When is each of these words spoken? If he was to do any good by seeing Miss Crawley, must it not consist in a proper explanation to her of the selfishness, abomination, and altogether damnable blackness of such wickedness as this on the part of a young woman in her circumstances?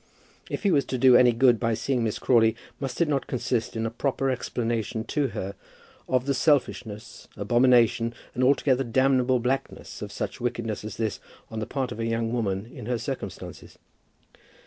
If 0.49 0.63
he 0.63 0.71
was 0.71 0.83
to 0.85 0.97
do 0.97 1.15
any 1.15 1.31
good 1.31 1.59
by 1.59 1.75
seeing 1.75 2.03
Miss 2.03 2.17
Crawley, 2.17 2.55
must 2.79 3.01
it 3.01 3.07
not 3.07 3.27
consist 3.27 3.75
in 3.75 3.85
a 3.85 3.91
proper 3.91 4.31
explanation 4.31 5.03
to 5.03 5.27
her 5.27 5.53
of 6.09 6.25
the 6.25 6.33
selfishness, 6.33 7.27
abomination, 7.37 8.15
and 8.33 8.43
altogether 8.43 8.83
damnable 8.83 9.39
blackness 9.39 10.01
of 10.01 10.11
such 10.11 10.41
wickedness 10.41 10.83
as 10.83 10.97
this 10.97 11.19
on 11.51 11.59
the 11.59 11.67
part 11.67 11.91
of 11.91 11.99
a 11.99 12.05
young 12.07 12.33
woman 12.33 12.65
in 12.65 12.87
her 12.87 12.97
circumstances? 12.97 13.77